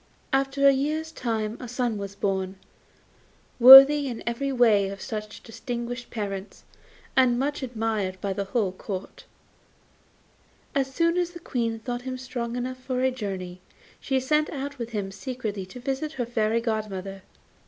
After 0.33 0.67
a 0.67 0.71
year's 0.73 1.11
time 1.11 1.57
a 1.59 1.67
son 1.67 1.99
was 1.99 2.15
born, 2.15 2.55
worthy 3.59 4.07
in 4.07 4.23
every 4.25 4.51
way 4.51 4.89
of 4.89 4.99
such 4.99 5.43
distinguished 5.43 6.09
parents, 6.09 6.63
and 7.15 7.37
much 7.37 7.61
admired 7.61 8.19
by 8.19 8.33
the 8.33 8.45
whole 8.45 8.71
Court. 8.71 9.25
As 10.73 10.91
soon 10.91 11.17
as 11.17 11.33
the 11.33 11.39
Queen 11.39 11.77
thought 11.77 12.01
him 12.01 12.17
strong 12.17 12.55
enough 12.55 12.79
for 12.83 13.01
a 13.01 13.11
journey 13.11 13.61
she 13.99 14.19
set 14.19 14.49
out 14.49 14.79
with 14.79 14.89
him 14.89 15.11
secretly 15.11 15.67
to 15.67 15.79
visit 15.79 16.13
her 16.13 16.25
Fairy 16.25 16.61
godmother. 16.61 17.21